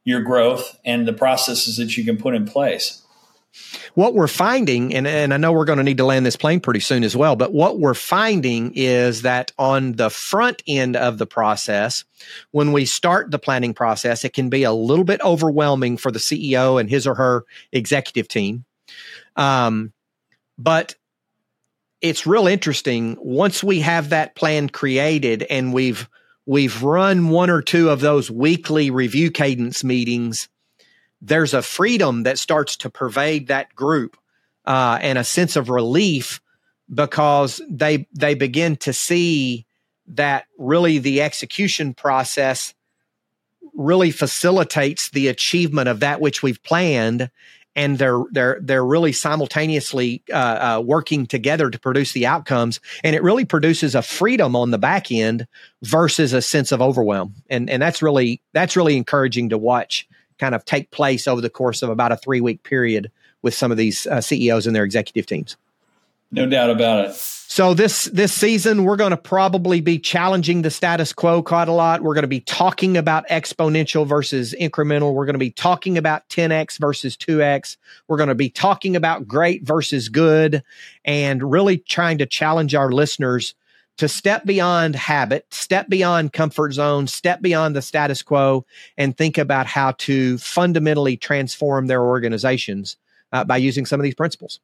your 0.03 0.21
growth 0.21 0.79
and 0.85 1.07
the 1.07 1.13
processes 1.13 1.77
that 1.77 1.97
you 1.97 2.05
can 2.05 2.17
put 2.17 2.33
in 2.33 2.45
place 2.45 3.03
what 3.93 4.13
we're 4.13 4.27
finding, 4.27 4.93
and, 4.93 5.07
and 5.07 5.33
I 5.33 5.37
know 5.37 5.51
we're 5.51 5.65
going 5.65 5.77
to 5.77 5.83
need 5.83 5.97
to 5.97 6.05
land 6.05 6.25
this 6.25 6.35
plane 6.35 6.59
pretty 6.59 6.79
soon 6.79 7.03
as 7.03 7.15
well, 7.15 7.35
but 7.35 7.53
what 7.53 7.79
we're 7.79 7.93
finding 7.93 8.71
is 8.75 9.23
that 9.23 9.51
on 9.57 9.93
the 9.93 10.09
front 10.09 10.61
end 10.67 10.95
of 10.95 11.17
the 11.17 11.25
process, 11.25 12.03
when 12.51 12.73
we 12.73 12.85
start 12.85 13.31
the 13.31 13.39
planning 13.39 13.73
process, 13.73 14.23
it 14.23 14.33
can 14.33 14.49
be 14.49 14.63
a 14.63 14.71
little 14.71 15.05
bit 15.05 15.21
overwhelming 15.21 15.97
for 15.97 16.11
the 16.11 16.19
CEO 16.19 16.79
and 16.79 16.89
his 16.89 17.07
or 17.07 17.15
her 17.15 17.45
executive 17.71 18.27
team. 18.27 18.65
Um, 19.35 19.93
but 20.57 20.95
it's 22.01 22.27
real 22.27 22.47
interesting 22.47 23.17
once 23.19 23.63
we 23.63 23.79
have 23.79 24.09
that 24.09 24.35
plan 24.35 24.69
created 24.69 25.43
and 25.43 25.73
we've 25.73 26.07
we've 26.45 26.83
run 26.83 27.29
one 27.29 27.49
or 27.49 27.61
two 27.61 27.89
of 27.89 27.99
those 27.99 28.29
weekly 28.29 28.89
review 28.91 29.31
cadence 29.31 29.83
meetings 29.83 30.47
there's 31.21 31.53
a 31.53 31.61
freedom 31.61 32.23
that 32.23 32.39
starts 32.39 32.77
to 32.77 32.89
pervade 32.89 33.47
that 33.47 33.75
group 33.75 34.17
uh, 34.65 34.99
and 35.01 35.17
a 35.17 35.23
sense 35.23 35.55
of 35.55 35.69
relief 35.69 36.41
because 36.93 37.61
they 37.69 38.07
they 38.13 38.33
begin 38.33 38.75
to 38.77 38.93
see 38.93 39.65
that 40.07 40.45
really 40.57 40.99
the 40.99 41.21
execution 41.21 41.93
process 41.93 42.73
really 43.73 44.11
facilitates 44.11 45.09
the 45.09 45.27
achievement 45.27 45.89
of 45.89 45.99
that 45.99 46.21
which 46.21 46.41
we've 46.41 46.63
planned 46.63 47.29
and 47.77 47.99
they're 47.99 48.23
they're 48.31 48.57
they're 48.61 48.85
really 48.85 49.13
simultaneously 49.13 50.23
uh, 50.33 50.77
uh, 50.77 50.81
working 50.83 51.25
together 51.25 51.69
to 51.69 51.79
produce 51.79 52.11
the 52.11 52.25
outcomes 52.25 52.81
and 53.03 53.15
it 53.15 53.23
really 53.23 53.45
produces 53.45 53.95
a 53.95 54.01
freedom 54.01 54.55
on 54.55 54.71
the 54.71 54.77
back 54.77 55.11
end 55.11 55.47
versus 55.83 56.33
a 56.33 56.41
sense 56.41 56.71
of 56.73 56.81
overwhelm. 56.81 57.35
And 57.49 57.69
and 57.69 57.81
that's 57.81 58.01
really 58.01 58.41
that's 58.51 58.75
really 58.75 58.97
encouraging 58.97 59.49
to 59.49 59.57
watch 59.57 60.07
kind 60.37 60.55
of 60.55 60.65
take 60.65 60.91
place 60.91 61.27
over 61.27 61.41
the 61.41 61.49
course 61.49 61.81
of 61.81 61.89
about 61.89 62.11
a 62.11 62.17
three 62.17 62.41
week 62.41 62.63
period 62.63 63.11
with 63.41 63.53
some 63.53 63.71
of 63.71 63.77
these 63.77 64.07
uh, 64.07 64.21
CEOs 64.21 64.67
and 64.67 64.75
their 64.75 64.83
executive 64.83 65.25
teams. 65.25 65.57
No 66.31 66.45
doubt 66.45 66.69
about 66.69 67.05
it. 67.05 67.15
So 67.15 67.73
this 67.73 68.05
this 68.05 68.33
season 68.33 68.83
we're 68.83 68.97
going 68.97 69.11
to 69.11 69.17
probably 69.17 69.79
be 69.79 69.97
challenging 69.97 70.61
the 70.61 70.69
status 70.69 71.13
quo 71.13 71.41
quite 71.41 71.69
a 71.69 71.71
lot. 71.71 72.01
We're 72.01 72.13
going 72.13 72.23
to 72.23 72.27
be 72.27 72.41
talking 72.41 72.97
about 72.97 73.25
exponential 73.29 74.05
versus 74.05 74.53
incremental. 74.59 75.13
We're 75.13 75.25
going 75.25 75.35
to 75.35 75.39
be 75.39 75.51
talking 75.51 75.97
about 75.97 76.27
10x 76.27 76.77
versus 76.77 77.15
2x. 77.15 77.77
We're 78.07 78.17
going 78.17 78.29
to 78.29 78.35
be 78.35 78.49
talking 78.49 78.97
about 78.97 79.27
great 79.27 79.63
versus 79.63 80.09
good 80.09 80.61
and 81.05 81.49
really 81.49 81.77
trying 81.77 82.17
to 82.17 82.25
challenge 82.25 82.75
our 82.75 82.91
listeners 82.91 83.55
to 83.97 84.07
step 84.07 84.45
beyond 84.45 84.95
habit, 84.95 85.45
step 85.51 85.89
beyond 85.89 86.33
comfort 86.33 86.73
zone, 86.73 87.07
step 87.07 87.41
beyond 87.41 87.75
the 87.75 87.81
status 87.81 88.21
quo, 88.23 88.65
and 88.97 89.17
think 89.17 89.37
about 89.37 89.65
how 89.65 89.91
to 89.93 90.37
fundamentally 90.37 91.17
transform 91.17 91.87
their 91.87 92.03
organizations 92.03 92.97
uh, 93.31 93.43
by 93.43 93.57
using 93.57 93.85
some 93.85 93.99
of 93.99 94.03
these 94.03 94.15
principles. 94.15 94.59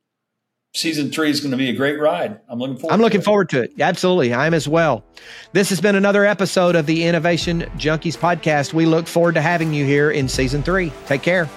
Season 0.76 1.12
three 1.12 1.30
is 1.30 1.40
going 1.40 1.52
to 1.52 1.58
be 1.58 1.70
a 1.70 1.74
great 1.74 2.00
ride. 2.00 2.40
I'm 2.50 2.58
looking 2.58 2.78
forward. 2.78 2.94
I'm 2.94 3.02
looking 3.02 3.22
to 3.22 3.26
forward 3.26 3.50
to 3.50 3.62
it. 3.62 3.74
Absolutely, 3.80 4.34
I'm 4.34 4.56
as 4.56 4.68
well. 4.68 5.04
This 5.52 5.70
has 5.70 5.80
been 5.80 5.96
another 5.96 6.26
episode 6.26 6.76
of 6.76 6.88
the 6.88 7.04
Innovation 7.04 7.62
Junkies 7.78 8.18
podcast. 8.18 8.74
We 8.74 8.88
look 8.88 9.06
forward 9.06 9.36
to 9.36 9.42
having 9.42 9.72
you 9.72 9.86
here 9.86 10.10
in 10.10 10.28
season 10.28 10.64
three. 10.64 10.92
Take 11.06 11.22
care. 11.22 11.48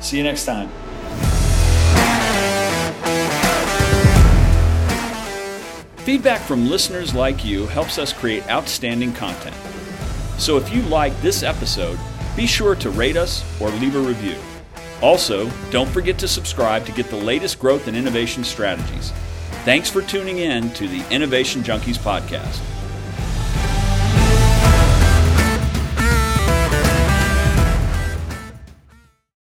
See 0.00 0.18
you 0.18 0.22
next 0.22 0.44
time. 0.44 0.70
Feedback 6.10 6.40
from 6.40 6.68
listeners 6.68 7.14
like 7.14 7.44
you 7.44 7.68
helps 7.68 7.96
us 7.96 8.12
create 8.12 8.44
outstanding 8.50 9.12
content. 9.12 9.54
So 10.38 10.56
if 10.56 10.74
you 10.74 10.82
like 10.82 11.16
this 11.20 11.44
episode, 11.44 12.00
be 12.34 12.48
sure 12.48 12.74
to 12.74 12.90
rate 12.90 13.16
us 13.16 13.44
or 13.60 13.70
leave 13.70 13.94
a 13.94 14.00
review. 14.00 14.34
Also, 15.02 15.48
don't 15.70 15.88
forget 15.88 16.18
to 16.18 16.26
subscribe 16.26 16.84
to 16.86 16.90
get 16.90 17.10
the 17.10 17.16
latest 17.16 17.60
growth 17.60 17.86
and 17.86 17.96
innovation 17.96 18.42
strategies. 18.42 19.12
Thanks 19.64 19.88
for 19.88 20.02
tuning 20.02 20.38
in 20.38 20.72
to 20.72 20.88
the 20.88 21.08
Innovation 21.14 21.62
Junkies 21.62 21.96
podcast. 21.96 22.60